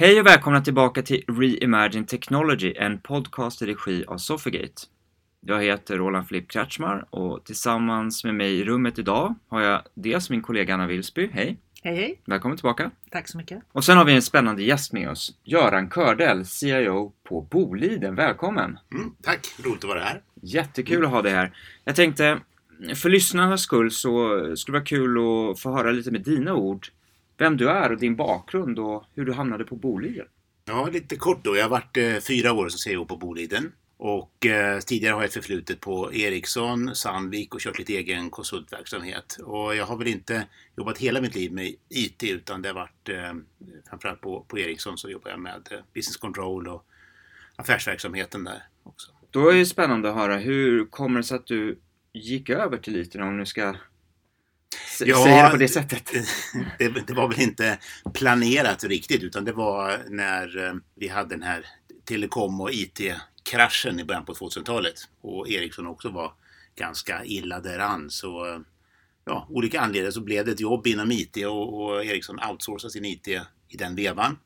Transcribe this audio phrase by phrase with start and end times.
[0.00, 4.82] Hej och välkomna tillbaka till Reimagine Technology, en podcast i regi av Sofigate.
[5.40, 10.30] Jag heter Roland Flipp Kretschmar och tillsammans med mig i rummet idag har jag dels
[10.30, 11.58] min kollega Anna Wilsby, hej!
[11.82, 12.20] Hej hej!
[12.24, 12.90] Välkommen tillbaka!
[13.10, 13.62] Tack så mycket!
[13.72, 18.14] Och sen har vi en spännande gäst med oss, Göran Kördell, CIO på Boliden.
[18.14, 18.78] Välkommen!
[18.92, 20.22] Mm, tack, roligt att vara här.
[20.42, 21.56] Jättekul att ha dig här.
[21.84, 22.40] Jag tänkte,
[22.94, 26.88] för lyssnarnas skull så skulle det vara kul att få höra lite med dina ord
[27.40, 30.26] vem du är och din bakgrund och hur du hamnade på Boliden.
[30.64, 31.56] Ja, lite kort då.
[31.56, 33.72] Jag har varit eh, fyra år som CEO på Boliden.
[33.96, 39.38] Och eh, tidigare har jag ett förflutet på Ericsson, Sandvik och kört lite egen konsultverksamhet.
[39.44, 43.08] Och jag har väl inte jobbat hela mitt liv med IT utan det har varit
[43.08, 43.34] eh,
[43.90, 46.84] framförallt på, på Ericsson så jobbar jag med eh, business control och
[47.56, 49.12] affärsverksamheten där också.
[49.30, 51.78] Då är det spännande att höra, hur kommer det sig att du
[52.12, 53.74] gick över till IT om du ska
[55.00, 56.10] ja, säga det på det sättet?
[56.78, 57.78] Det, det, var väl inte
[58.14, 61.66] planerat riktigt utan det var när eh, vi hade den här
[62.04, 66.32] telekom och IT-kraschen i början på 2000-talet och Ericsson också var
[66.76, 68.60] ganska illa däran så eh,
[69.24, 73.04] ja, olika anledningar så blev det ett jobb inom IT och, och Ericsson outsourcade sin
[73.04, 73.28] IT
[73.68, 74.38] i den vevan.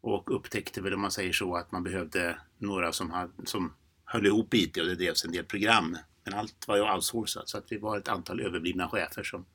[0.00, 4.26] Och upptäckte väl om man säger så att man behövde några som, hade, som höll
[4.26, 7.72] ihop IT och det drevs en del program men allt var ju outsourcat så att
[7.72, 9.46] vi var ett antal överblivna chefer som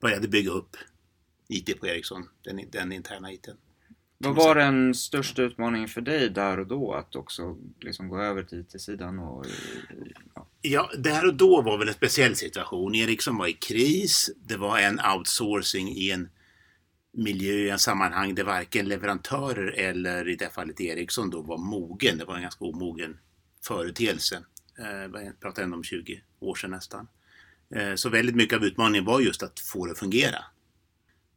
[0.00, 0.76] började bygga upp
[1.48, 3.50] IT på Ericsson, den, den interna ITn.
[4.18, 8.42] Vad var den största utmaningen för dig där och då att också liksom gå över
[8.42, 9.18] till IT-sidan?
[9.18, 9.46] Och,
[10.34, 10.46] ja.
[10.60, 12.94] ja, där och då var väl en speciell situation.
[12.94, 14.30] Ericsson var i kris.
[14.36, 16.28] Det var en outsourcing i en
[17.12, 22.18] miljö, en sammanhang där varken leverantörer eller i det fallet Ericsson då var mogen.
[22.18, 23.18] Det var en ganska omogen
[23.66, 24.42] företeelse.
[24.78, 27.08] Eh, pratar ändå om 20 år sedan nästan.
[27.70, 30.44] Eh, så väldigt mycket av utmaningen var just att få det att fungera.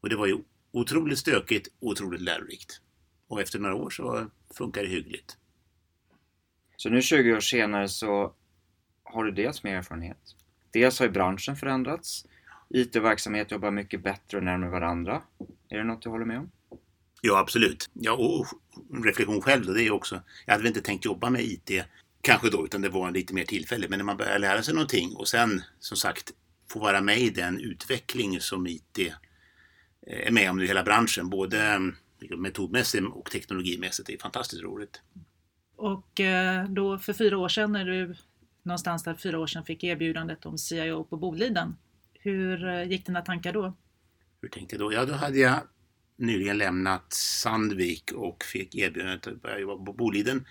[0.01, 0.37] Och det var ju
[0.71, 2.81] otroligt stökigt, otroligt lärorikt.
[3.27, 5.37] Och efter några år så funkar det hyggligt.
[6.77, 8.33] Så nu 20 år senare så
[9.03, 10.17] har du dels mer erfarenhet.
[10.71, 12.25] Dels har ju branschen förändrats.
[12.69, 15.21] IT och verksamhet jobbar mycket bättre och närmare varandra.
[15.69, 16.51] Är det något du håller med om?
[17.21, 17.89] Ja, absolut.
[17.93, 18.45] Ja, och
[19.05, 21.71] reflektion själv då, det är också, jag hade väl inte tänkt jobba med IT
[22.27, 23.89] kanske då, utan det var lite mer tillfälligt.
[23.89, 26.31] Men när man börjar lära sig någonting och sen som sagt
[26.71, 31.29] få vara med i den utveckling som IT eh, är med om i hela branschen,
[31.29, 31.79] både
[32.19, 35.01] liksom, metodmässigt och teknologimässigt, det är fantastiskt roligt.
[35.75, 38.15] Och eh, då för fyra år sedan när du
[38.63, 41.75] någonstans där fyra år sedan fick erbjudandet om CIO på Boliden.
[42.13, 43.73] Hur eh, gick dina tankar då?
[44.41, 44.93] Hur tänkte jag då?
[44.93, 45.59] Ja, då hade jag
[46.17, 50.45] nyligen lämnat Sandvik och fick erbjudandet att börja jobba på Boliden.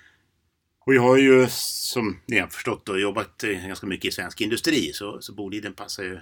[0.87, 4.41] Och jag har ju som ni har förstått då, jobbat eh, ganska mycket i svensk
[4.41, 6.21] industri så, så Boliden passar ju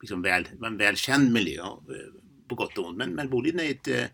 [0.00, 1.70] liksom väl, en välkänd miljö eh,
[2.48, 2.96] på gott och ont.
[2.96, 4.04] Men, men Boliden är ett eh,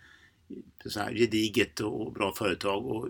[0.86, 2.86] så här gediget och bra företag.
[2.86, 3.08] Och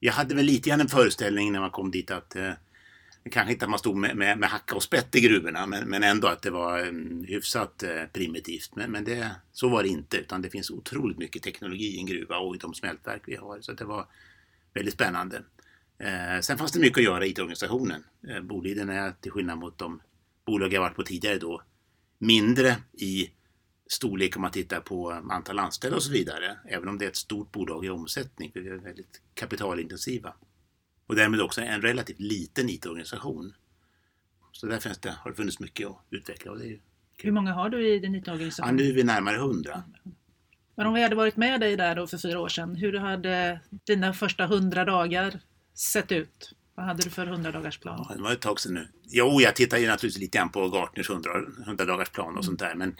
[0.00, 2.52] jag hade väl lite grann en föreställning när man kom dit att eh,
[3.30, 6.02] kanske inte att man stod med, med, med, hacka och spett i gruvorna men, men
[6.02, 8.76] ändå att det var um, hyfsat eh, primitivt.
[8.76, 12.06] Men, men det, så var det inte utan det finns otroligt mycket teknologi i en
[12.06, 13.60] gruva och i de smältverk vi har.
[13.60, 14.06] Så det var
[14.74, 15.42] väldigt spännande.
[16.04, 18.04] Eh, sen fanns det mycket att göra i IT-organisationen.
[18.28, 20.00] Eh, Boliden är till skillnad mot de
[20.46, 21.62] bolag jag varit på tidigare då
[22.18, 23.30] mindre i
[23.86, 26.58] storlek om man tittar på antal anställda och så vidare.
[26.68, 30.34] Även om det är ett stort bolag i omsättning, för vi är väldigt kapitalintensiva.
[31.06, 33.54] Och därmed också en relativt liten IT-organisation.
[34.52, 36.52] Så där finns det, har det funnits mycket att utveckla.
[36.52, 36.80] Och det är
[37.16, 38.66] Hur många har du i din IT-organisation?
[38.66, 39.82] Ja, nu är vi närmare hundra.
[40.74, 43.60] Men om vi hade varit med dig där då för fyra år sedan, hur hade
[43.86, 45.40] dina första hundra dagar
[45.74, 46.52] sett ut?
[46.74, 48.06] Vad hade du för 100-dagarsplan?
[48.08, 48.88] Ja, det var ett tag sedan nu.
[49.02, 52.42] Jo, jag tittar ju naturligtvis lite grann på Gartners 100-dagarsplan och mm.
[52.42, 52.74] sånt där.
[52.74, 52.96] Men,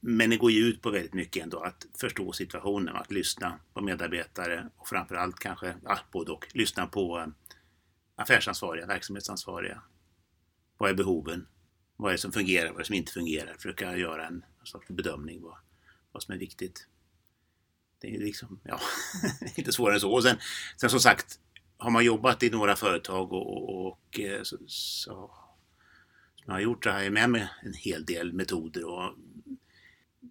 [0.00, 3.80] men det går ju ut på väldigt mycket ändå att förstå situationen, att lyssna på
[3.80, 7.26] medarbetare och framförallt kanske, ja, både och, lyssna på eh,
[8.14, 9.82] affärsansvariga, verksamhetsansvariga.
[10.78, 11.46] Vad är behoven?
[11.96, 12.68] Vad är det som fungerar?
[12.68, 13.54] Vad är det som inte fungerar?
[13.54, 15.56] Försöka göra en sorts bedömning vad,
[16.12, 16.86] vad som är viktigt.
[18.00, 18.80] Det är liksom, ja,
[19.54, 20.12] inte svårare än så.
[20.12, 20.36] Och sen,
[20.76, 21.40] sen som sagt,
[21.78, 25.30] har man jobbat i några företag och, och, och eh, så, så,
[26.46, 29.14] jag har gjort så har jag med mig en hel del metoder och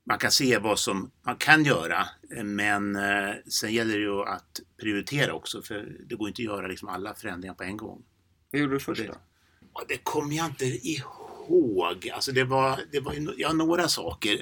[0.03, 2.05] man kan se vad som man kan göra
[2.43, 6.67] men eh, sen gäller det ju att prioritera också för det går inte att göra
[6.67, 8.03] liksom alla förändringar på en gång.
[8.51, 9.13] Vad gjorde du först då?
[9.13, 9.17] Det,
[9.87, 12.09] det kommer jag inte ihåg.
[12.13, 14.41] Alltså det var, det var ja, några saker.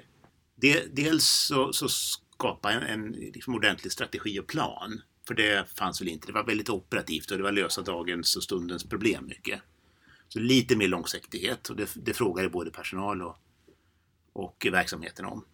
[0.56, 5.02] Det, dels så, så skapa en, en liksom ordentlig strategi och plan.
[5.28, 6.28] För det fanns väl inte.
[6.28, 9.62] Det var väldigt operativt och det var lösa dagens och stundens problem mycket.
[10.28, 13.38] Så lite mer långsiktighet och det, det frågade både personal och,
[14.34, 15.46] och verksamheten om.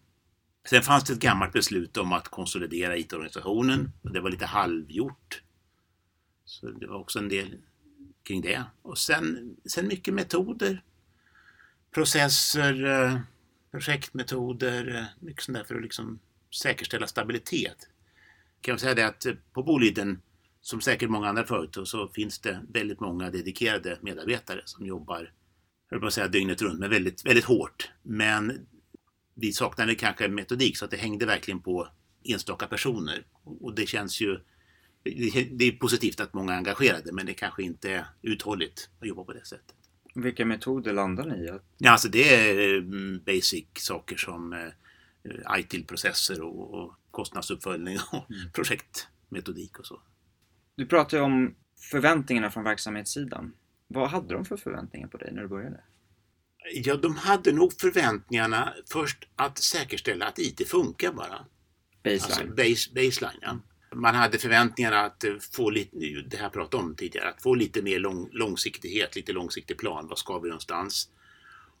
[0.68, 3.92] Sen fanns det ett gammalt beslut om att konsolidera IT-organisationen.
[4.02, 5.42] och Det var lite halvgjort.
[6.44, 7.56] Så det var också en del
[8.22, 8.64] kring det.
[8.82, 10.82] Och sen, sen mycket metoder,
[11.94, 13.20] processer, eh,
[13.70, 16.18] projektmetoder, eh, mycket sånt där för att liksom
[16.62, 17.88] säkerställa stabilitet.
[18.60, 20.22] Kan man säga det att på Boliden,
[20.60, 25.32] som säkert många andra företag, så finns det väldigt många dedikerade medarbetare som jobbar,
[25.88, 27.90] jag vill bara säga dygnet runt, men väldigt, väldigt hårt.
[28.02, 28.66] Men
[29.34, 31.88] vi saknade kanske metodik så att det hängde verkligen på
[32.24, 33.26] enstaka personer.
[33.44, 34.40] Och det känns ju
[35.50, 39.24] det är positivt att många är engagerade men det kanske inte är uthålligt att jobba
[39.24, 39.74] på det sättet.
[40.14, 41.50] Vilka metoder landar ni i?
[41.78, 48.52] Ja, alltså det är mm, basic saker som eh, ITIL-processer och, och kostnadsuppföljning och mm.
[48.52, 50.00] projektmetodik och så.
[50.74, 51.54] Du pratar ju om
[51.90, 53.52] förväntningarna från verksamhetssidan.
[53.88, 55.80] Vad hade de för förväntningar på dig när du började?
[56.74, 61.44] Ja, de hade nog förväntningarna först att säkerställa att IT funkar bara.
[62.04, 62.22] Baseline.
[62.22, 63.58] Alltså base, baseline, ja.
[63.94, 65.96] Man hade förväntningar att få lite,
[66.30, 70.06] det här pratade om tidigare, att få lite mer lång, långsiktighet, lite långsiktig plan.
[70.08, 71.08] Vad ska vi någonstans?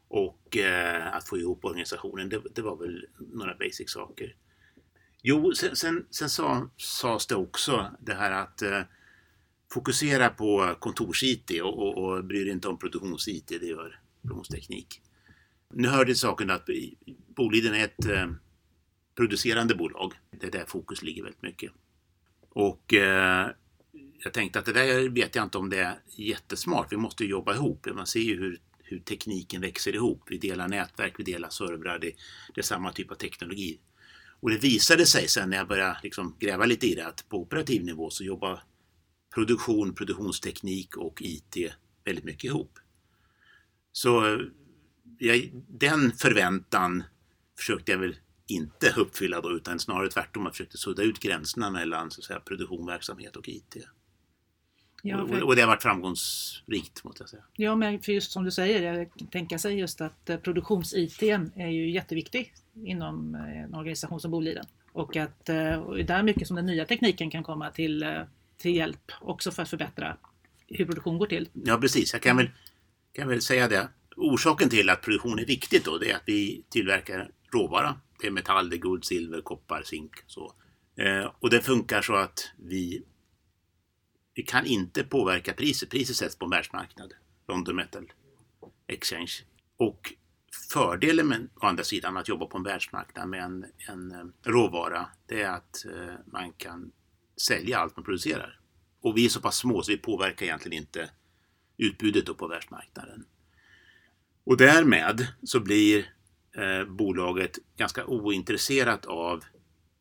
[0.08, 4.34] Och eh, att få ihop organisationen, det, det, var väl några basic saker.
[5.22, 8.82] Jo, sen, sen, sen sa, sades det också det här att eh,
[9.72, 15.02] fokusera på kontors-IT och, och, och bry dig inte om produktions-IT, det gör produktionsteknik.
[15.74, 16.68] Nu hörde saken att
[17.36, 18.30] Boliden är ett eh,
[19.16, 20.12] producerande bolag.
[20.30, 21.72] Det är där fokus ligger väldigt mycket.
[22.48, 23.50] Och eh,
[24.24, 26.92] jag tänkte att det där vet jag inte om det är jättesmart.
[26.92, 27.86] Vi måste jobba ihop.
[27.94, 30.22] Man ser ju hur, hur tekniken växer ihop.
[30.26, 31.98] Vi delar nätverk, vi delar servrar.
[31.98, 32.12] Det,
[32.54, 33.78] det är samma typ av teknologi.
[34.40, 37.36] Och det visade sig sen när jag började liksom gräva lite i det att på
[37.36, 38.62] operativ nivå så jobbar
[39.34, 41.56] produktion, produktionsteknik och IT
[42.04, 42.78] väldigt mycket ihop.
[43.92, 44.40] Så eh,
[45.18, 47.02] jag, den förväntan
[47.58, 48.16] försökte jag väl
[48.46, 50.44] inte uppfylla då, utan snarare tvärtom.
[50.44, 53.76] Jag försökte sudda ut gränserna mellan så att säga, produktion, verksamhet och IT.
[55.02, 55.42] Ja, för...
[55.42, 57.42] och, det har varit framgångsrikt, måste jag säga.
[57.56, 61.22] Ja, men för just som du säger, jag tänker sig just att eh, produktions-IT
[61.54, 62.54] är ju jätteviktig
[62.84, 64.66] inom eh, en organisation som Boliden.
[64.92, 68.24] Och att eh, och det är mycket som den nya tekniken kan komma till,
[68.56, 70.16] till hjälp också för att förbättra
[70.66, 71.48] hur produktion går till.
[71.52, 72.12] Ja, precis.
[72.12, 72.50] Jag kan väl,
[73.12, 73.88] kan väl säga det.
[74.16, 78.30] Orsaken till att produktion är viktigt då, det är att vi tillverkar råvara det är
[78.30, 80.12] metall, det är guld, silver, koppar, zink.
[80.26, 80.52] Så.
[81.40, 83.02] Och det funkar så att vi,
[84.34, 85.90] vi kan inte påverka priset.
[85.90, 87.12] Priset sätts på en världsmarknad,
[87.48, 88.12] London Metal
[88.86, 89.32] Exchange.
[89.76, 90.14] Och
[90.72, 95.08] fördelen med å andra sidan att jobba på en världsmarknad med en, en eh, råvara,
[95.26, 96.92] det är att eh, man kan
[97.36, 98.60] sälja allt man producerar.
[99.00, 101.10] Och vi är så pass små så vi påverkar egentligen inte
[101.76, 103.24] utbudet på världsmarknaden.
[104.44, 106.14] Och därmed så blir
[106.56, 109.44] eh, bolaget ganska ointresserat av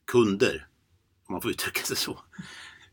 [0.05, 0.67] kunder,
[1.25, 2.19] om man får uttrycka sig så.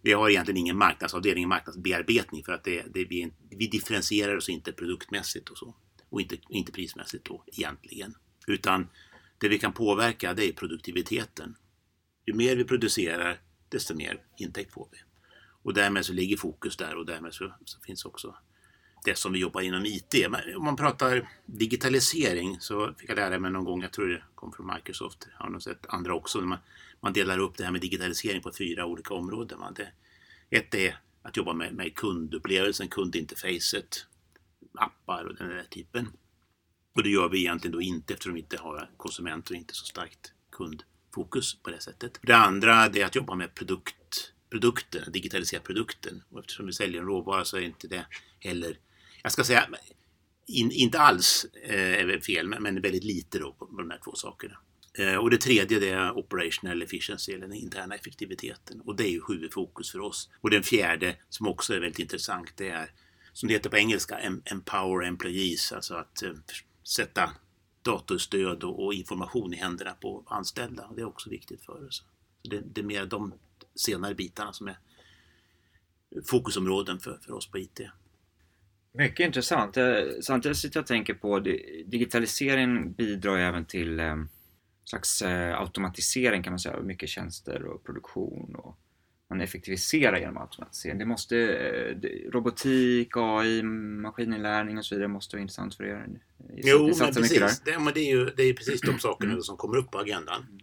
[0.07, 4.49] Vi har egentligen ingen marknadsavdelning, ingen marknadsbearbetning för att det, det, vi, vi differentierar oss
[4.49, 5.75] inte produktmässigt och så.
[6.09, 8.15] Och inte, inte prismässigt då egentligen.
[8.47, 8.89] Utan
[9.39, 11.57] det vi kan påverka det är produktiviteten.
[12.27, 14.99] Ju mer vi producerar desto mer intäkt får vi.
[15.63, 18.37] Och därmed så ligger fokus där och därmed så, så finns också
[19.05, 20.15] det som vi jobbar inom IT.
[20.31, 24.23] Men om man pratar digitalisering så fick jag lära mig någon gång, jag tror det
[24.35, 26.59] kom från Microsoft, jag har nog sett andra också, man,
[27.07, 29.59] man delar upp det här med digitalisering på fyra olika områden.
[29.59, 29.75] Man.
[29.75, 29.89] Det,
[30.51, 34.07] ett är att jobba med, med kundupplevelsen, kundinterfacet,
[34.75, 36.09] appar och den där typen.
[36.95, 39.85] Och det gör vi egentligen då inte eftersom vi inte har konsumenter och inte så
[39.85, 42.19] starkt kundfokus på det sättet.
[42.23, 46.23] Det andra det är att jobba med produkt, produkten, digitalisera produkten.
[46.31, 48.07] Och eftersom vi säljer en råvara så är inte det
[48.39, 48.79] heller
[49.23, 49.69] jag ska säga,
[50.47, 54.01] in, inte alls eh, är fel, men, men väldigt lite då på, på de här
[54.05, 54.59] två sakerna.
[54.99, 58.81] Eh, och det tredje det är operational efficiency, eller den interna effektiviteten.
[58.81, 60.31] Och det är ju huvudfokus för oss.
[60.41, 62.91] Och den fjärde, som också är väldigt intressant, det är
[63.33, 66.33] som det heter på engelska, empower employees, alltså att eh,
[66.83, 67.31] sätta
[67.83, 70.87] datorstöd och, information i händerna på anställda.
[70.87, 72.05] Och det är också viktigt för oss.
[72.43, 73.35] Det, det, är mer de
[73.75, 74.79] senare bitarna som är
[76.25, 77.81] fokusområden för, för oss på IT.
[78.93, 79.77] Mycket intressant.
[80.21, 81.39] Samtidigt sitter jag och tänker på
[81.87, 84.17] digitaliseringen bidrar ju även till eh,
[84.89, 88.79] slags eh, automatisering kan man säga, mycket tjänster och produktion och
[89.31, 90.99] man effektiviserar genom automatisering.
[90.99, 96.09] Det måste, eh, robotik, AI, maskininlärning och så vidare måste vara intressant för er.
[96.55, 97.61] Jo, men precis.
[97.61, 99.43] Det, men det, är ju, det är precis de sakerna mm.
[99.43, 100.61] som kommer upp på agendan.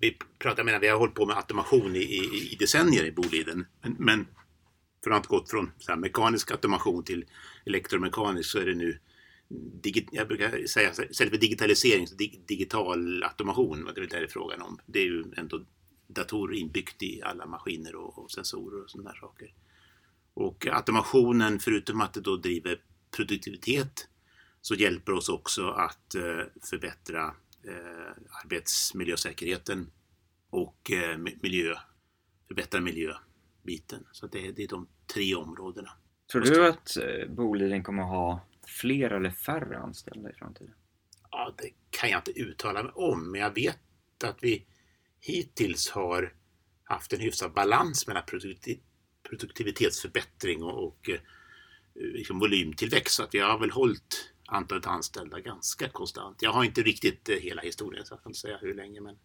[0.00, 3.66] Vi pratar, menar, vi har hållit på med automation i, i, i decennier i Boliden.
[3.82, 4.26] Men, men
[5.04, 7.24] från att gått från så mekanisk automation till
[7.66, 8.98] elektromekanisk så är det nu
[9.82, 14.26] digi, jag brukar säga istället för digitalisering, så dig, digital automation, det är det är
[14.26, 14.78] frågan om.
[14.86, 15.64] Det är ju ändå
[16.06, 19.54] datorer inbyggt i alla maskiner och, och sensorer och sådana saker.
[20.34, 22.80] Och automationen, förutom att det då driver
[23.16, 24.08] produktivitet,
[24.60, 28.12] så hjälper oss också att eh, förbättra eh,
[28.44, 29.90] arbetsmiljösäkerheten
[30.50, 31.74] och eh, miljö,
[32.48, 34.06] förbättra miljöbiten.
[34.12, 35.90] Så det, det är de tre områdena.
[36.32, 40.74] Tror du att eh, Boliden kommer att ha fler eller färre anställda i framtiden?
[41.30, 43.78] Ja, det kan jag inte uttala mig om, men jag vet
[44.24, 44.66] att vi
[45.20, 46.34] hittills har
[46.84, 48.22] haft en hyfsad balans mellan
[49.22, 51.20] produktivitetsförbättring och, och eh,
[51.94, 53.14] liksom volymtillväxt.
[53.14, 56.42] Så att vi har väl hållit antalet anställda ganska konstant.
[56.42, 59.00] Jag har inte riktigt eh, hela historien så jag kan inte säga hur länge.
[59.00, 59.18] Men...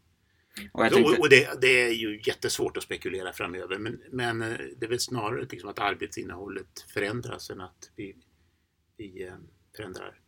[0.71, 1.21] Och, tänkte...
[1.21, 4.99] och det, det, är ju jättesvårt att spekulera framöver men, men eh, det är väl
[4.99, 8.15] snarare liksom att arbetsinnehållet förändras än att vi,
[8.97, 9.31] vi
[9.75, 10.19] förändrar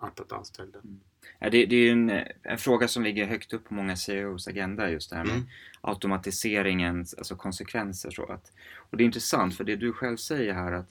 [0.00, 0.78] antalet anställda.
[0.78, 1.00] Mm.
[1.38, 2.10] Ja, det, det, är ju en,
[2.42, 5.46] en, fråga som ligger högt upp på många CEOs agenda just det här med mm.
[5.80, 8.10] automatiseringens alltså konsekvenser.
[8.10, 10.88] Så att, och det är intressant för det du själv säger här att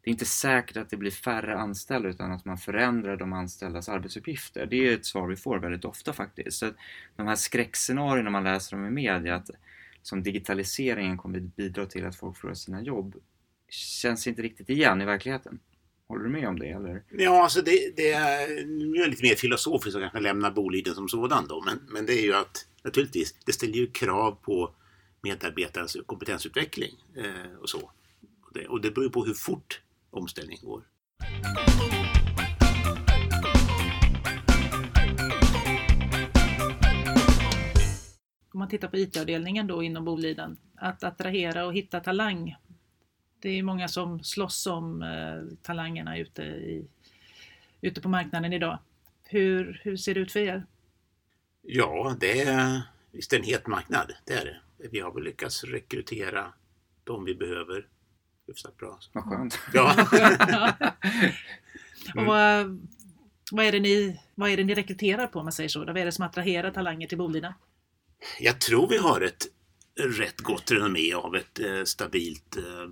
[0.00, 3.88] det är inte säkert att det blir färre anställda utan att man förändrar de anställdas
[3.88, 4.66] arbetsuppgifter.
[4.66, 6.58] Det är ett svar vi får väldigt ofta faktiskt.
[6.58, 6.70] Så
[7.16, 9.50] de här skräckscenarierna man läser om i media att
[10.02, 13.16] som digitaliseringen kommer bidra till att folk förlorar sina jobb
[13.68, 15.58] känns inte riktigt igen i verkligheten.
[16.08, 16.68] Håller du med om det?
[16.68, 17.02] Eller?
[17.10, 20.94] Ja, alltså det, det är, nu är jag lite mer filosofisk och kanske lämnar Boliden
[20.94, 21.62] som sådan då.
[21.66, 24.74] Men, men det är ju att naturligtvis, det ställer ju krav på
[25.22, 27.78] medarbetarens kompetensutveckling eh, och så.
[28.42, 30.82] Och det, och det beror på hur fort omställningen går.
[38.52, 42.56] Om man tittar på IT-avdelningen då inom Boliden, att attrahera och hitta talang
[43.46, 46.86] det är många som slåss om eh, talangerna ute, i,
[47.80, 48.78] ute på marknaden idag.
[49.24, 50.66] Hur, hur ser det ut för er?
[51.62, 54.12] Ja, det är visst en het marknad.
[54.24, 54.88] Det är det.
[54.88, 56.52] Vi har väl lyckats rekrytera
[57.04, 57.86] de vi behöver
[58.46, 58.98] hyfsat bra.
[59.12, 59.58] Vad skönt.
[59.72, 60.06] Ja.
[62.16, 62.86] Och vad,
[63.52, 65.84] vad, är det ni, vad är det ni rekryterar på om man säger så?
[65.84, 67.52] Vad är det som attraherar talanger till Boliden?
[68.40, 69.46] Jag tror vi har ett
[69.98, 72.88] rätt gott renommé av ett eh, stabilt eh,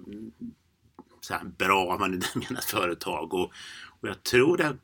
[1.21, 3.35] så här, bra, man menar, företag.
[3.35, 3.53] Och,
[4.01, 4.77] och jag tror det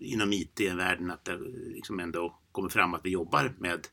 [0.00, 1.38] inom IT-världen att det
[1.74, 3.86] liksom ändå kommer fram att vi jobbar med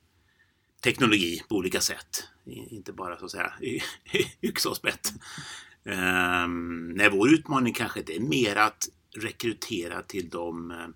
[0.84, 2.28] teknologi på olika sätt.
[2.46, 3.54] Inte bara så att säga
[4.42, 5.14] yxa och spett.
[5.84, 10.88] Um, ehm, nej, vår utmaning kanske det är mer att rekrytera till de eh,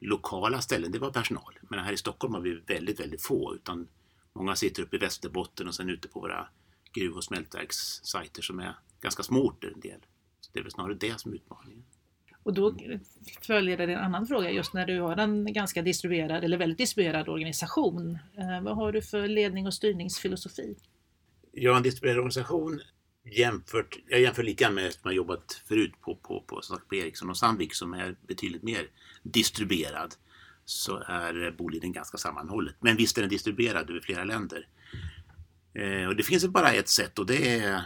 [0.00, 0.92] lokala ställen.
[0.92, 1.58] Det var personal.
[1.70, 3.54] Men här i Stockholm har vi väldigt, väldigt få.
[3.54, 3.88] Utan
[4.36, 6.48] Många sitter uppe i Västerbotten och sen ute på våra
[6.92, 10.00] gruv och smältverkssajter som är ganska små orter en del.
[10.40, 11.84] Så det är väl snarare det som är utmaningen.
[12.42, 12.76] Och då
[13.42, 17.28] följer det en annan fråga just när du har en ganska distribuerad eller väldigt distribuerad
[17.28, 18.18] organisation.
[18.38, 20.76] Eh, vad har du för ledning och styrningsfilosofi?
[21.52, 22.80] Jag har en distribuerad organisation
[23.24, 27.30] jämfört, jag jämför lite grann med att man jobbat förut på, på, på, på Ericsson
[27.30, 28.90] och Sandvik som är betydligt mer
[29.22, 30.14] distribuerad
[30.66, 32.76] så är Boliden ganska sammanhållet.
[32.80, 34.68] Men visst är den distribuerad över flera länder.
[35.74, 37.82] Eh, och det finns bara ett sätt och det är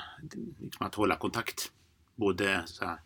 [0.60, 1.72] liksom att hålla kontakt.
[2.14, 2.98] Både här,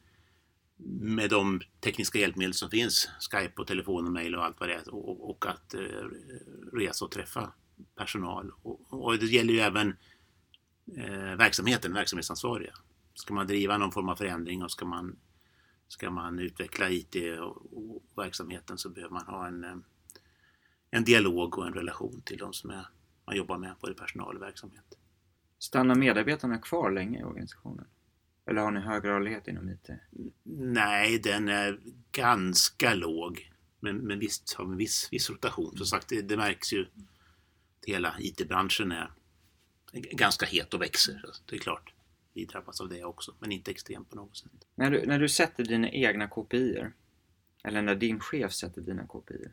[1.01, 4.75] med de tekniska hjälpmedel som finns, Skype och telefon och mail och allt vad det
[4.75, 5.81] är och, och att eh,
[6.73, 7.53] resa och träffa
[7.97, 8.53] personal.
[8.63, 9.97] Och, och det gäller ju även
[10.97, 12.75] eh, verksamheten, verksamhetsansvariga.
[13.15, 15.17] Ska man driva någon form av förändring och ska man
[15.89, 19.77] Ska man utveckla IT och, och verksamheten så behöver man ha en, eh,
[20.91, 22.87] en dialog och en relation till de som är,
[23.27, 24.99] man jobbar med, både personal och verksamhet.
[25.59, 27.87] Stannar medarbetarna kvar länge i organisationen?
[28.47, 29.91] Eller har ni hög rörlighet inom IT?
[30.43, 31.81] Nej, den är
[32.13, 33.53] ganska låg.
[33.81, 35.77] Men, men visst har vi viss, viss rotation.
[35.77, 39.11] Som sagt, det, det märks ju att hela IT-branschen är
[39.93, 41.25] ganska het och växer.
[41.47, 41.95] Det är klart
[42.35, 44.53] vi drabbas av det också, men inte extremt på något sätt.
[44.75, 46.85] När du, när du sätter dina egna KPI
[47.65, 49.49] eller när din chef sätter dina KPI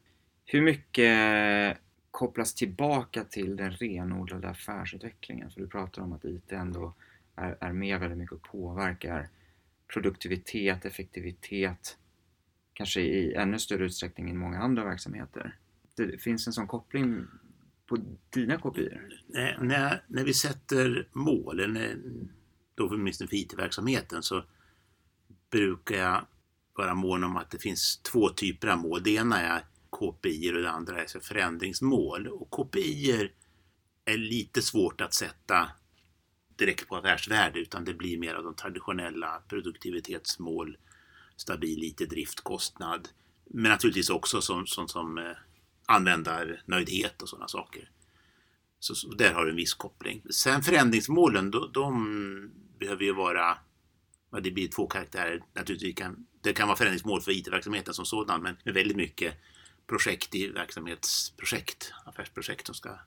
[0.46, 1.78] hur mycket
[2.12, 5.52] kopplas tillbaka till den renodlade affärsutvecklingen?
[5.52, 6.94] För du pratar om att IT ändå
[7.36, 9.30] är, är med väldigt mycket och påverkar
[9.94, 11.98] produktivitet, effektivitet,
[12.74, 15.58] kanske i ännu större utsträckning än många andra verksamheter.
[15.96, 17.28] Det finns en sån koppling
[17.86, 17.98] på
[18.30, 18.98] dina KPI?
[19.60, 21.78] När, när vi sätter mål,
[22.82, 24.44] då för för IT-verksamheten så
[25.52, 26.26] brukar jag
[26.74, 29.04] vara mån om att det finns två typer av mål.
[29.04, 32.28] Det ena är KPI och det andra är förändringsmål.
[32.28, 33.30] Och KPI
[34.06, 35.72] är lite svårt att sätta
[36.56, 40.78] direkt på affärsvärde utan det blir mer av de traditionella produktivitetsmål,
[41.38, 43.10] stabil IT-driftkostnad,
[43.46, 45.38] Men naturligtvis också som, som, som eh,
[45.86, 47.90] användarnöjdhet och sådana saker.
[48.80, 50.22] Så, så, där har du en viss koppling.
[50.30, 53.58] Sen förändringsmålen, då, de behöver ju vara,
[54.32, 55.44] ja, det blir två karaktärer.
[55.54, 59.34] Naturligtvis kan, det kan vara förändringsmål för IT-verksamheten som sådan, men med väldigt mycket
[59.88, 63.00] projekt i verksamhetsprojekt, affärsprojekt som ska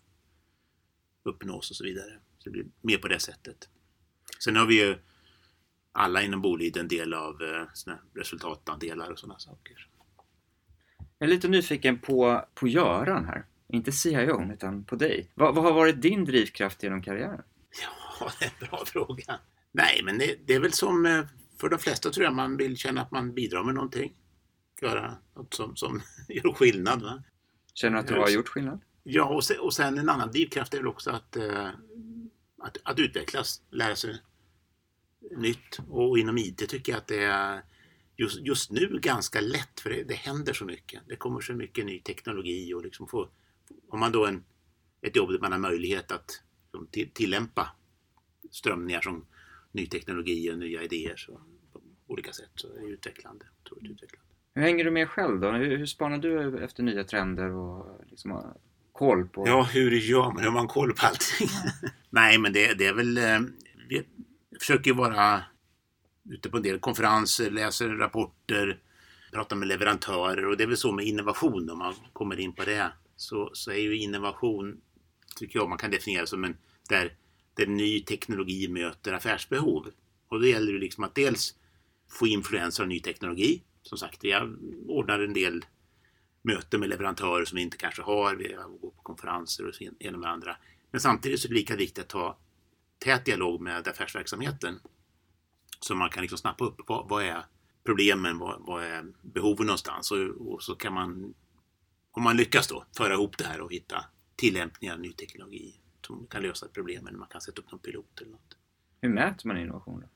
[1.22, 2.20] uppnås och så vidare.
[2.38, 3.68] Så det blir mer på det sättet.
[4.44, 4.98] Sen har vi ju
[5.92, 7.66] alla inom Boliden en del av eh,
[8.14, 9.88] resultatandelar och sådana saker.
[11.18, 13.46] Jag är lite nyfiken på, på Göran här.
[13.68, 15.30] Inte CIO, utan på dig.
[15.34, 17.42] Vad, vad har varit din drivkraft genom karriären?
[17.82, 19.40] Ja, det är en bra fråga.
[19.76, 21.24] Nej, men det, det, är väl som eh,
[21.60, 24.16] för de flesta tror jag man vill känna att man bidrar med någonting.
[24.82, 27.02] Göra något som, som gör skillnad.
[27.02, 27.22] Va?
[27.74, 28.80] Känner du att du har gjort skillnad?
[29.02, 31.68] Ja, och sen, och sen en annan drivkraft är väl också att, eh,
[32.58, 34.22] att, att utvecklas, lära sig
[35.36, 35.78] nytt.
[35.88, 37.62] Och inom IT tycker jag att det är
[38.16, 41.02] just, just nu ganska lätt för det, det händer så mycket.
[41.08, 43.28] Det kommer så mycket ny teknologi och liksom få,
[43.88, 44.44] om man då en,
[45.02, 47.70] ett jobb där man har möjlighet att som, tillämpa
[48.50, 49.26] strömningar som
[49.74, 51.40] ny teknologi och nya idéer så,
[51.72, 53.44] på olika sätt så är det utvecklande.
[53.62, 54.28] Otroligt utvecklande.
[54.54, 55.50] Hur hänger du med själv då?
[55.50, 58.56] Hur, hur spanar du efter nya trender och liksom har
[58.92, 59.48] koll på?
[59.48, 60.38] Ja, hur gör man?
[60.38, 61.48] Hur har man koll på allting?
[62.10, 63.18] Nej, men det, det är väl...
[63.18, 63.40] Eh,
[63.88, 64.02] vi
[64.58, 65.42] försöker vara
[66.30, 68.78] ute på en del konferenser, läser rapporter,
[69.32, 72.64] pratar med leverantörer och det är väl så med innovation om man kommer in på
[72.64, 72.92] det.
[73.16, 74.80] Så, så är ju innovation,
[75.36, 76.56] tycker jag man kan definiera som en
[76.88, 77.12] där,
[77.54, 79.90] där ny teknologi möter affärsbehov.
[80.28, 81.54] Och då gäller det liksom att dels
[82.10, 83.62] få influenser av ny teknologi.
[83.82, 84.56] Som sagt, jag
[84.88, 85.64] ordnar en del
[86.42, 88.34] möten med leverantörer som vi inte kanske har.
[88.34, 90.56] Vi går på konferenser och så ena med andra.
[90.90, 92.38] Men samtidigt så är det lika viktigt att ha
[92.98, 94.80] tät dialog med affärsverksamheten
[95.80, 97.44] så man kan liksom snappa upp vad, vad är
[97.84, 101.34] problemen, vad, vad, är behoven någonstans och, och, så kan man,
[102.10, 104.04] om man lyckas då, föra ihop det här och hitta
[104.36, 107.18] tillämpningar av ny teknologi som kan lösa problemen.
[107.18, 108.56] Man kan sätta upp någon pilot eller något.
[109.00, 110.00] Hur mäter man innovation?
[110.00, 110.08] Då?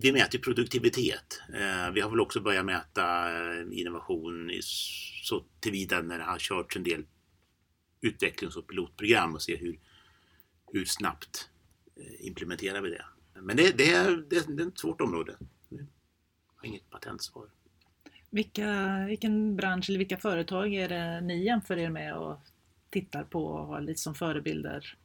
[0.00, 1.42] Vi mäter produktivitet.
[1.54, 6.76] Eh, vi har väl också börjat mäta eh, innovation så tillvida när det har körts
[6.76, 7.04] en del
[8.00, 9.78] utvecklings och pilotprogram och se hur,
[10.72, 11.50] hur snabbt
[11.96, 13.04] eh, implementerar vi det.
[13.34, 15.36] Men det, det, är, det, det är ett svårt område.
[15.68, 15.86] Jag
[16.56, 17.46] har inget patentsvar.
[18.30, 22.38] Vilka, vilken bransch eller vilka företag är det ni jämför er med och
[22.92, 24.96] tittar på och har lite som förebilder?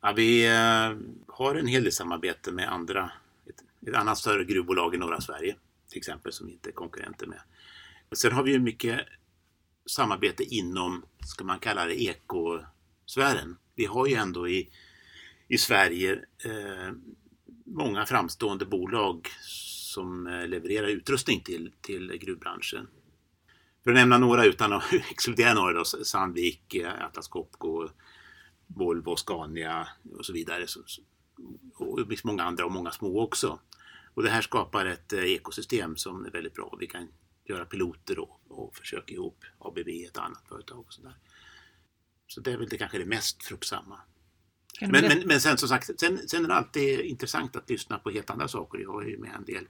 [0.00, 0.96] Ja, vi eh,
[1.28, 3.12] har en hel del samarbete med andra,
[3.46, 5.56] ett, ett annat större gruvbolag i norra Sverige
[5.88, 7.40] till exempel som vi inte är konkurrenter med.
[8.12, 9.00] Sen har vi ju mycket
[9.86, 13.56] samarbete inom, ska man kalla det, ekosfären.
[13.74, 14.70] Vi har ju ändå i
[15.48, 16.12] i Sverige
[16.44, 16.92] eh,
[17.64, 22.88] många framstående bolag som eh, levererar utrustning till, till gruvbranschen.
[23.86, 27.88] För att nämna några utan att exkludera några då, Sandvik, eh, Atlas Copco,
[28.66, 30.66] Volvo, Scania och så vidare.
[31.74, 33.60] Och det finns många andra och många små också.
[34.14, 36.76] Och det här skapar ett eh, ekosystem som är väldigt bra.
[36.80, 37.08] Vi kan
[37.44, 41.16] göra piloter och, och försöka ihop ABB, ett annat företag och sådär.
[42.26, 44.00] Så det är väl det kanske det mest fruktsamma.
[44.80, 48.10] Men, men, men, sen som sagt, sen, sen är det alltid intressant att lyssna på
[48.10, 48.78] helt andra saker.
[48.78, 49.66] Jag har ju med en del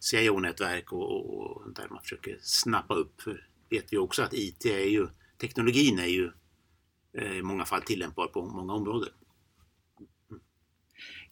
[0.00, 3.20] CIO-nätverk och, och där man försöker snappa upp.
[3.20, 6.30] För vet vi också att IT är ju, teknologin är ju
[7.12, 9.08] eh, i många fall tillämpbar på många områden.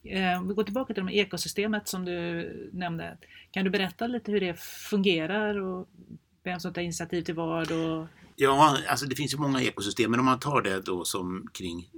[0.03, 0.41] Mm.
[0.41, 3.17] Om vi går tillbaka till det ekosystemet som du nämnde.
[3.51, 5.89] Kan du berätta lite hur det fungerar och
[6.43, 7.71] vem som tar initiativ till vad?
[7.71, 8.07] Och...
[8.35, 11.89] Ja, alltså det finns ju många ekosystem, men om man tar det då som kring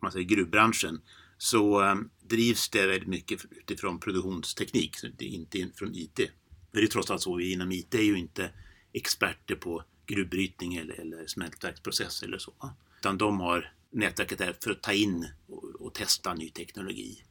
[0.00, 1.00] man säger, gruvbranschen
[1.38, 6.20] så um, drivs det väldigt mycket utifrån produktionsteknik, inte från IT.
[6.72, 8.50] För det är trots allt så, vi inom IT är ju inte
[8.92, 12.72] experter på gruvbrytning eller, eller smältverksprocess eller så.
[12.98, 17.24] Utan de har nätverket där för att ta in och, och, testa ny teknologi.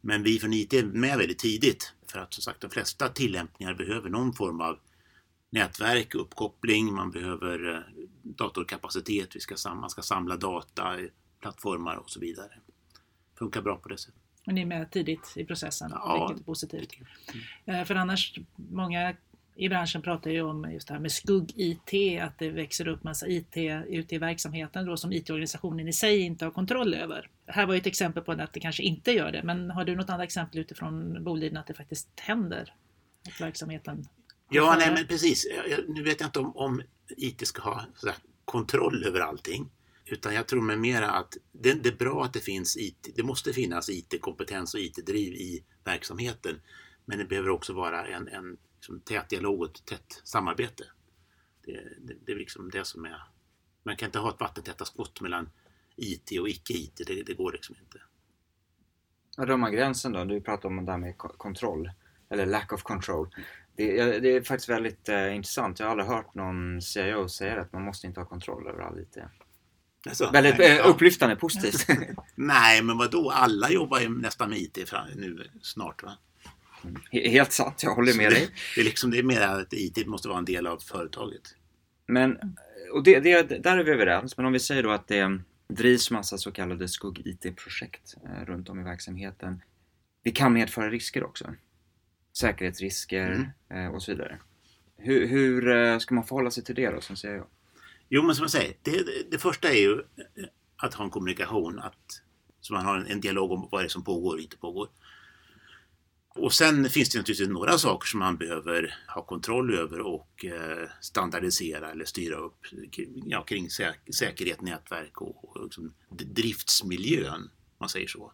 [0.00, 3.74] Men vi från IT är med väldigt tidigt för att som sagt de flesta tillämpningar
[3.74, 4.78] behöver någon form av
[5.50, 7.80] nätverk, uppkoppling, man behöver eh,
[8.22, 10.98] datorkapacitet, vi ska, man ska samla data,
[11.40, 12.52] plattformar och så vidare.
[13.38, 14.20] Funkar bra på det sättet.
[14.46, 16.92] Och ni är med tidigt i processen, ja, vilket är positivt.
[17.66, 17.86] Mm.
[17.86, 19.14] För annars, många
[19.56, 23.28] i branschen pratar ju om just det här med skugg-IT, att det växer upp massa
[23.28, 23.56] IT
[23.88, 27.30] ute i verksamheten då som IT-organisationen i sig inte har kontroll över.
[27.46, 29.84] Det här var ju ett exempel på att det kanske inte gör det, men har
[29.84, 32.74] du något annat exempel utifrån Boliden att det faktiskt händer?
[33.28, 34.08] Att verksamheten
[34.50, 35.46] Ja, nej men precis.
[35.88, 36.82] Nu vet jag inte om, om
[37.16, 39.70] IT ska ha sådär, kontroll över allting.
[40.06, 43.22] Utan jag tror med mera att det, det, är bra att det finns IT, det
[43.22, 46.60] måste finnas IT-kompetens och IT-driv i verksamheten.
[47.04, 50.84] Men det behöver också vara en, en liksom tät dialog och ett tätt samarbete.
[51.64, 53.22] Det, det, det är liksom det som är...
[53.82, 55.50] Man kan inte ha ett vattentäta skott mellan
[55.96, 57.98] IT och icke-IT, det, det går liksom inte.
[59.36, 60.24] Vad drar man gränsen då?
[60.24, 61.90] Du pratar om det här med kontroll,
[62.28, 63.34] eller lack of control.
[63.76, 65.78] Det, det är faktiskt väldigt eh, intressant.
[65.78, 68.98] Jag har aldrig hört någon CIO säga att man måste inte ha kontroll över all
[68.98, 69.18] IT.
[70.08, 71.86] Alltså, väldigt nej, eh, upplyftande, positivt.
[72.34, 73.30] nej, men vad då?
[73.30, 76.02] Alla jobbar ju nästan med IT nu snart.
[76.02, 76.12] Va?
[77.10, 78.48] Helt sant, jag håller med det, dig.
[78.74, 81.42] Det är liksom det är mer att IT måste vara en del av företaget.
[82.06, 82.38] Men,
[82.92, 86.10] och det, det, där är vi överens, men om vi säger då att det drivs
[86.10, 89.62] massa så kallade skugg-IT-projekt eh, runt om i verksamheten.
[90.22, 91.54] Det kan medföra risker också.
[92.38, 93.86] Säkerhetsrisker mm.
[93.86, 94.38] eh, och så vidare.
[94.96, 97.46] Hur, hur, ska man förhålla sig till det då, som säger jag?
[98.14, 100.44] Jo, men som jag säger, det, det, första är ju eh,
[100.76, 102.22] att ha en kommunikation, att,
[102.60, 104.88] så man har en, en dialog om vad det är som pågår och inte pågår.
[106.28, 110.88] Och sen finns det naturligtvis några saker som man behöver ha kontroll över och eh,
[111.00, 112.66] standardisera eller styra upp
[113.24, 118.32] ja, kring säk säkerhet, nätverk och, och liksom driftsmiljön, om man säger så.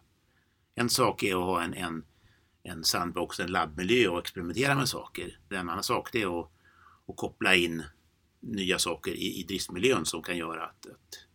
[0.75, 2.05] En sak är att ha en, en,
[2.63, 5.39] en sandbox, en labbmiljö och experimentera med saker.
[5.49, 6.51] En annan sak är att,
[7.07, 7.83] att koppla in
[8.41, 11.25] nya saker i, i driftsmiljön som kan göra att, att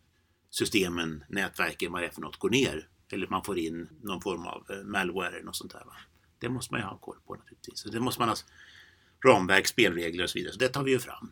[0.49, 2.87] systemen, nätverken, vad det är för något, går ner.
[3.11, 5.83] Eller man får in någon form av eh, malware eller något sånt där.
[5.85, 5.93] Va?
[6.39, 7.79] Det måste man ju ha koll på naturligtvis.
[7.79, 8.35] Så det måste man ha
[9.25, 10.53] ramverk, spelregler och så vidare.
[10.53, 11.31] Så det tar vi ju fram.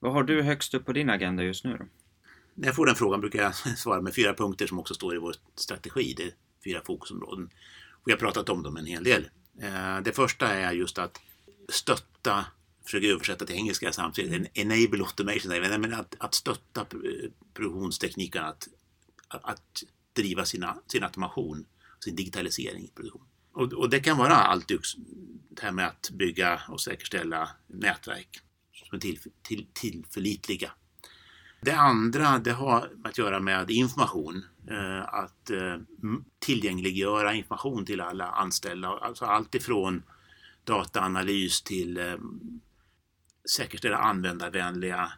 [0.00, 1.84] Vad har du högst upp på din agenda just nu då?
[2.54, 5.18] När jag får den frågan brukar jag svara med fyra punkter som också står i
[5.18, 6.14] vår strategi.
[6.16, 6.32] Det är
[6.64, 7.50] fyra fokusområden.
[8.04, 9.28] Vi har pratat om dem en hel del.
[9.60, 11.20] Eh, det första är just att
[11.68, 12.44] stötta
[12.88, 16.86] försöker översätta till engelska samtidigt, en enable automation, men att, att stötta
[17.54, 18.68] produktionstekniken att,
[19.28, 19.82] att, att
[20.12, 21.66] driva sina, sin automation,
[22.04, 23.24] sin digitalisering i produktion.
[23.52, 28.40] Och, och, det kan vara allt det här med att bygga och säkerställa nätverk
[28.72, 30.72] som är till, till, tillförlitliga.
[31.60, 35.76] Det andra det har att göra med information, Eh, att eh,
[36.38, 40.02] tillgängliggöra information till alla anställda, alltså allt ifrån
[40.64, 42.16] dataanalys till eh,
[43.56, 45.12] säkerställa användarvänliga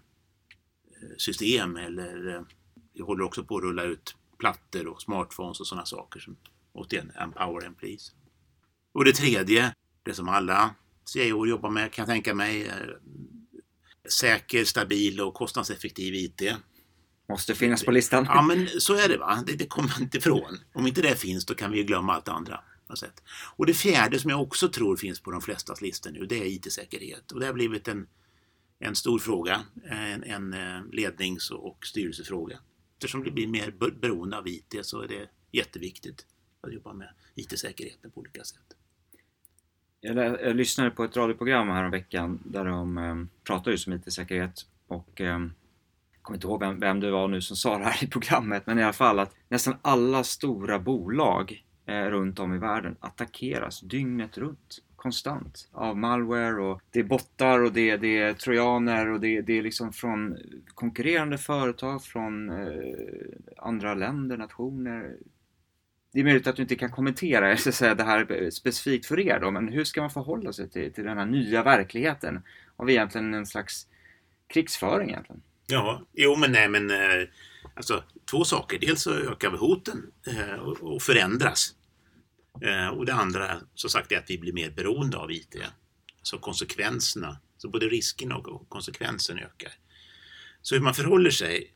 [1.16, 2.44] system eller
[2.92, 6.36] vi håller också på att rulla ut plattor och smartphones och sådana saker som
[6.72, 8.12] återigen empower employees.
[8.92, 12.98] Och det tredje, det som alla CIO jobbar med kan jag tänka mig, är
[14.20, 16.42] säker, stabil och kostnadseffektiv IT.
[17.30, 18.24] Måste finnas på listan.
[18.28, 19.42] Ja, men så är det va.
[19.46, 20.58] Det, det kommer man inte ifrån.
[20.72, 22.60] Om inte det finns, då kan vi glömma allt andra.
[23.56, 26.44] Och det fjärde som jag också tror finns på de flestas listor nu, det är
[26.44, 27.32] IT-säkerhet.
[27.32, 28.06] Och det har blivit en
[28.80, 32.58] en stor fråga, en, en eh, lednings och styrelsefråga.
[32.94, 36.26] Eftersom det blir mer beroende av IT så är det jätteviktigt
[36.60, 38.76] att jobba med IT-säkerheten på olika sätt.
[40.00, 43.92] Jag, jag lyssnade på ett radioprogram här om veckan där de eh, pratade just om
[43.92, 45.46] IT-säkerhet och eh,
[46.20, 48.62] jag kommer inte ihåg vem, vem det var nu som sa det här i programmet,
[48.66, 53.80] men i alla fall att nästan alla stora bolag eh, runt om i världen attackeras
[53.80, 59.20] dygnet runt konstant av malware och det är bottar och det, det är trojaner och
[59.20, 60.36] det, det är liksom från
[60.74, 62.94] konkurrerande företag från eh,
[63.56, 65.16] andra länder, nationer.
[66.12, 69.20] Det är möjligt att du inte kan kommentera så säga, det här eh, specifikt för
[69.20, 72.42] er då, men hur ska man förhålla sig till, till den här nya verkligheten
[72.76, 73.86] av egentligen en slags
[74.46, 75.42] krigsföring egentligen?
[75.70, 77.28] Ja, jo men nej men eh,
[77.74, 78.78] alltså två saker.
[78.78, 81.74] Dels så ökar vi hoten eh, och, förändras
[82.62, 85.56] Eh, och det andra som sagt är att vi blir mer beroende av IT.
[86.22, 89.72] Så konsekvenserna, så både risken och konsekvensen ökar.
[90.62, 91.74] Så hur man förhåller sig,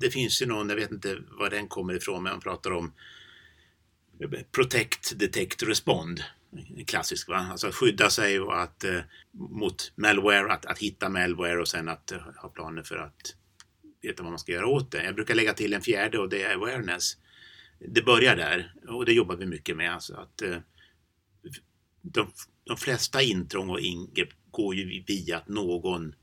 [0.00, 2.92] det finns ju någon, jag vet inte var den kommer ifrån, men man pratar om
[4.20, 6.24] eh, Protect, Detect, Respond.
[6.86, 7.48] Klassisk va?
[7.50, 9.00] Alltså att skydda sig och att, eh,
[9.32, 13.34] mot malware, att, att hitta malware och sen att eh, ha planer för att
[14.02, 15.04] veta vad man ska göra åt det.
[15.04, 17.16] Jag brukar lägga till en fjärde och det är awareness
[17.78, 19.94] det börjar där och det jobbar vi mycket med.
[19.94, 20.58] Alltså att, eh,
[22.02, 22.32] de,
[22.64, 26.14] de flesta intrång och ingrepp går ju via att någon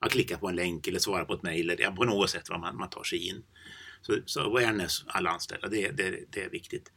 [0.00, 2.60] har klickat på en länk eller svarat på ett mejl eller på något sätt vad
[2.60, 3.42] man, man tar sig in.
[4.02, 6.92] Så, så awareness, alla anställda, det, det, det är viktigt.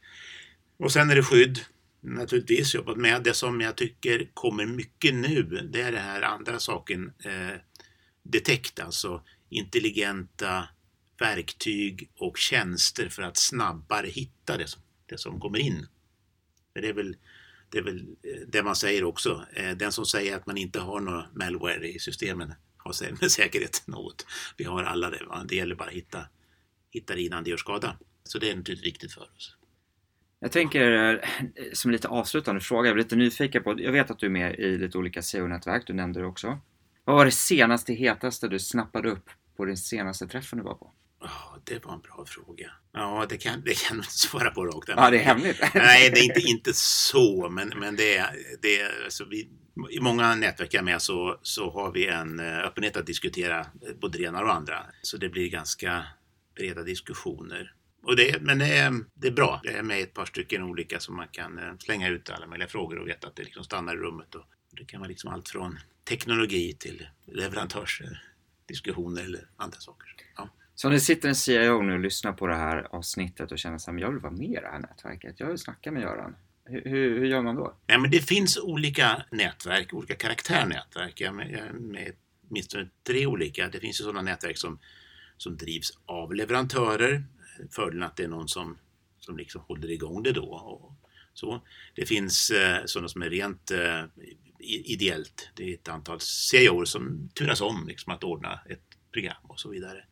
[0.78, 1.60] Och sen är det skydd.
[2.08, 3.22] Naturligtvis jobbat med.
[3.22, 5.42] Det som jag tycker kommer mycket nu,
[5.72, 7.60] det är det här andra saken, eh,
[8.22, 10.68] detect, alltså intelligenta
[11.18, 15.86] verktyg och tjänster för att snabbare hitta det som, det som kommer in.
[16.74, 17.16] det är väl
[17.70, 19.46] det är väl eh, det man säger också.
[19.52, 23.82] Eh, den som säger att man inte har några malware i systemen har med säkerhet
[23.86, 24.26] något.
[24.56, 25.24] Vi har alla det.
[25.24, 25.44] Va?
[25.48, 26.28] Det gäller bara att hitta,
[26.90, 27.98] hitta det innan det gör skada.
[28.24, 29.56] Så det är naturligtvis viktigt för oss.
[30.40, 31.28] Jag tänker eh,
[31.72, 34.54] som lite avslutande fråga, jag är lite nyfiken på, jag vet att du är med
[34.54, 36.58] i lite olika SEO-nätverk, du nämnde det också.
[37.04, 40.92] Vad var det senaste, hetaste du snappade upp på din senaste träffen du var på?
[41.20, 42.72] Ja, det var en bra fråga.
[42.92, 44.88] Ja, det kan, det kan man svara på rakt.
[44.96, 45.60] Ja, det är hemligt.
[45.74, 48.36] Nej, det är inte, inte så, men, men det är...
[48.62, 49.48] Det är alltså vi,
[49.90, 53.66] I många nätverk jag är med så, så har vi en eh, öppenhet att diskutera
[54.00, 54.86] både det ena och andra.
[55.02, 56.04] Så det blir ganska
[56.56, 57.72] breda diskussioner.
[58.06, 59.60] Och det, men det är, det är bra.
[59.64, 62.68] Det är med ett par stycken olika som man kan eh, slänga ut alla möjliga
[62.68, 64.34] frågor och veta att det liksom stannar i rummet.
[64.34, 70.08] Och det kan vara liksom allt från teknologi till leverantörsdiskussioner eller andra saker.
[70.36, 70.48] Ja.
[70.74, 73.76] Så om det sitter en CIO nu och lyssnar på det här avsnittet och känner
[73.76, 76.36] att jag vill vara med i det här nätverket, jag vill snacka med Göran.
[76.64, 77.76] Hur, hur, hur gör man då?
[77.86, 81.20] Ja, men det finns olika nätverk, olika karaktärnätverk.
[81.20, 82.12] Jag med, med
[82.48, 83.68] åtminstone tre olika.
[83.68, 84.78] Det finns ju sådana nätverk som,
[85.36, 87.24] som drivs av leverantörer.
[87.70, 88.78] Fördelen att det är någon som,
[89.18, 90.46] som liksom håller igång det då.
[90.46, 90.92] Och
[91.38, 91.62] så.
[91.94, 94.04] Det finns eh, sådana som är rent eh,
[94.60, 95.50] ideellt.
[95.54, 99.68] Det är ett antal CIOer som turas om liksom, att ordna ett program och så
[99.68, 100.04] vidare.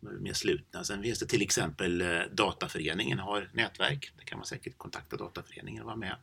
[0.00, 0.84] De är mer slutna.
[0.84, 4.12] Sen finns det till exempel eh, Dataföreningen har nätverk.
[4.16, 6.16] Där kan man säkert kontakta Dataföreningen och vara med.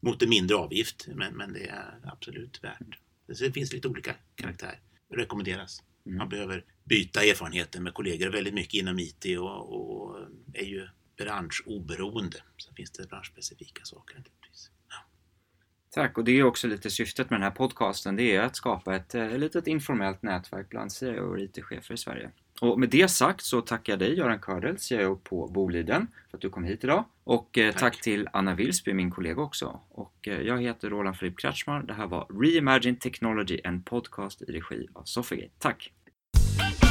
[0.00, 2.98] Mot en mindre avgift, men, men det är absolut värt.
[3.26, 4.80] Det finns lite olika karaktär.
[5.14, 5.82] Rekommenderas.
[6.08, 6.18] Mm.
[6.18, 10.16] Man behöver byta erfarenheter med kollegor väldigt mycket inom IT och, och
[10.54, 12.38] är ju branschoberoende.
[12.64, 14.70] Sen finns det branschspecifika saker naturligtvis.
[14.88, 14.96] Ja.
[15.90, 18.16] Tack, och det är också lite syftet med den här podcasten.
[18.16, 22.30] Det är att skapa ett, eh, litet informellt nätverk bland CIO och IT-chefer i Sverige.
[22.60, 26.42] Och med det sagt så tackar jag dig Göran Kördel, CIO på Boliden, för att
[26.42, 27.04] du kom hit idag.
[27.24, 27.80] Och eh, tack.
[27.80, 28.00] tack.
[28.00, 29.80] till Anna Wilsby, min kollega också.
[29.88, 31.82] Och eh, jag heter Roland Filip Kretschmar.
[31.82, 35.52] Det här var Reimagine Technology, en podcast i regi av Sofigate.
[35.58, 35.92] Tack!
[36.58, 36.87] Bye.